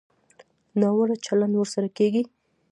[0.79, 2.23] ناوړه چلند ورسره کېږي.